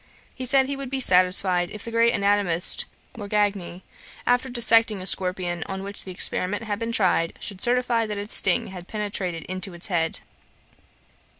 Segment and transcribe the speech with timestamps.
[0.33, 3.83] He said he would be satisfied if the great anatomist Morgagni,
[4.25, 8.33] after dissecting a scorpion on which the experiment had been tried, should certify that its
[8.33, 10.21] sting had penetrated into its head.